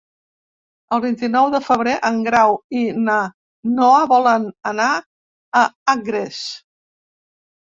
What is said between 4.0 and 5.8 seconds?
volen anar a